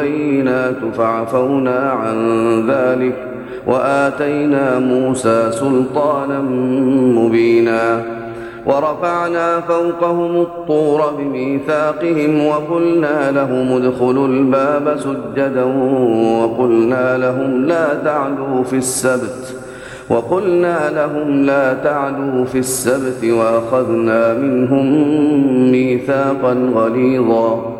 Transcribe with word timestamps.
البينات 0.00 0.94
فعفونا 0.96 1.90
عن 1.90 2.16
ذلك 2.70 3.16
وآتينا 3.66 4.78
موسى 4.78 5.52
سلطانا 5.52 6.40
مبينا 7.18 8.02
ورفعنا 8.66 9.60
فوقهم 9.60 10.40
الطور 10.40 11.12
بميثاقهم 11.18 12.46
وقلنا 12.46 13.30
لهم 13.30 13.72
ادخلوا 13.72 14.28
الباب 14.28 14.96
سجدا 14.98 15.64
وقلنا 16.42 17.18
لهم 17.18 17.64
لا 17.66 17.94
تعدوا 18.04 18.64
في 18.64 18.76
السبت 18.76 19.56
وقلنا 20.08 20.90
لهم 20.90 21.42
لا 21.42 21.74
تعدوا 21.74 22.44
في 22.44 22.58
السبت 22.58 23.24
وأخذنا 23.24 24.34
منهم 24.34 24.86
ميثاقا 25.72 26.52
غليظا 26.74 27.79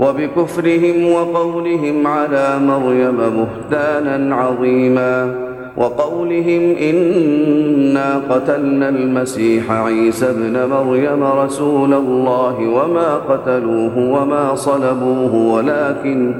وبكفرهم 0.00 1.12
وقولهم 1.12 2.06
على 2.06 2.58
مريم 2.58 3.16
بهتانا 3.16 4.36
عظيما 4.36 5.34
وقولهم 5.76 6.76
إنا 6.76 8.20
قتلنا 8.30 8.88
المسيح 8.88 9.70
عيسى 9.70 10.30
ابن 10.30 10.68
مريم 10.68 11.22
رسول 11.22 11.94
الله 11.94 12.56
وما 12.68 13.14
قتلوه 13.14 13.98
وما 13.98 14.54
صلبوه 14.54 15.34
ولكن 15.34 16.34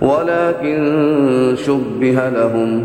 ولكن 0.00 0.78
شبه 1.56 2.28
لهم 2.28 2.84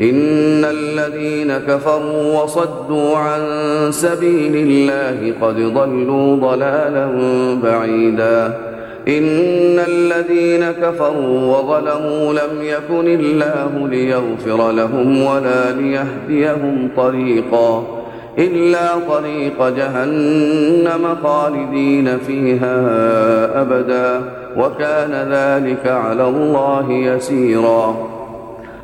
إن 0.00 0.64
الذين 0.64 1.58
كفروا 1.58 2.42
وصدوا 2.42 3.16
عن 3.16 3.40
سبيل 3.90 4.56
الله 4.56 5.34
قد 5.42 5.54
ضلوا 5.56 6.36
ضلالا 6.36 7.08
بعيدا. 7.62 8.58
إن 9.08 9.78
الذين 9.88 10.70
كفروا 10.70 11.56
وظلموا 11.56 12.32
لم 12.32 12.62
يكن 12.62 13.20
الله 13.20 13.88
ليغفر 13.88 14.72
لهم 14.72 15.22
ولا 15.22 15.72
ليهديهم 15.72 16.90
طريقا. 16.96 17.84
إلا 18.38 18.88
طريق 19.08 19.68
جهنم 19.68 21.16
خالدين 21.22 22.18
فيها 22.18 22.76
أبدا. 23.62 24.20
وكان 24.56 25.12
ذلك 25.32 25.86
على 25.86 26.28
الله 26.28 26.92
يسيراً. 26.92 28.19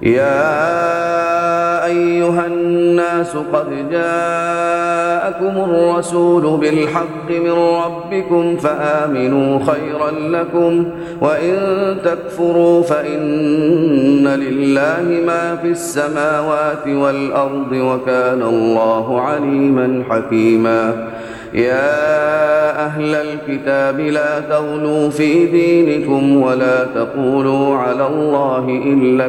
يا 0.03 1.87
أيها 1.87 2.47
الناس 2.47 3.37
قد 3.53 3.91
جاءكم 3.91 5.71
الرسول 5.71 6.61
بالحق 6.61 7.31
من 7.31 7.53
ربكم 7.53 8.57
فآمنوا 8.57 9.59
خيرا 9.59 10.11
لكم 10.11 10.91
وإن 11.21 11.57
تكفروا 12.05 12.83
فإن 12.83 14.29
لله 14.29 15.25
ما 15.27 15.57
في 15.57 15.69
السماوات 15.69 16.87
والأرض 16.89 17.73
وكان 17.73 18.43
الله 18.43 19.21
عليما 19.21 20.03
حكيما 20.11 21.09
يا 21.55 22.87
أهل 22.87 23.15
الكتاب 23.15 24.01
لا 24.01 24.41
تغلوا 24.41 25.11
في 25.11 25.47
دينكم 25.47 26.37
ولا 26.43 26.85
تقولوا 26.85 27.77
على 27.77 28.07
الله 28.07 28.69
إلا 28.69 29.27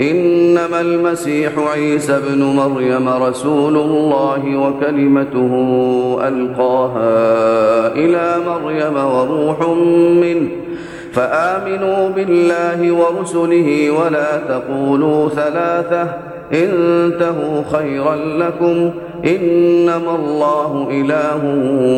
إنما 0.00 0.80
المسيح 0.80 1.52
عيسى 1.72 2.16
ابن 2.16 2.42
مريم 2.42 3.08
رسول 3.08 3.76
الله 3.76 4.56
وكلمته 4.56 5.52
ألقاها 6.28 7.16
إلى 7.94 8.36
مريم 8.46 8.96
وروح 8.96 9.68
منه. 10.22 10.48
فآمنوا 11.12 12.08
بالله 12.08 12.92
ورسله 12.92 13.90
ولا 13.90 14.38
تقولوا 14.48 15.28
ثلاثة. 15.28 16.08
انتهوا 16.52 17.62
خيرا 17.72 18.16
لكم. 18.16 18.90
إنما 19.24 20.14
الله 20.14 20.88
إله 20.90 21.40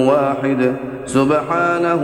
واحد. 0.08 0.74
سبحانه 1.06 2.02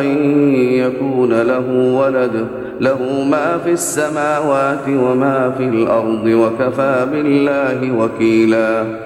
أن 0.00 0.06
يكون 0.54 1.42
له 1.42 1.68
ولد 2.00 2.46
له 2.80 3.24
ما 3.30 3.58
في 3.64 3.70
السماوات 3.70 4.88
وما 4.88 5.54
في 5.58 5.64
الأرض 5.64 6.26
وكفى 6.26 7.06
بالله 7.12 7.92
وكيلا. 7.92 9.05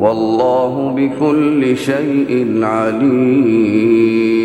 والله 0.00 0.94
بكل 0.96 1.76
شيء 1.76 2.58
عليم. 2.62 4.35